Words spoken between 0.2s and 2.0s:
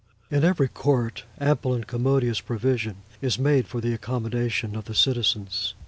In every Court, ample and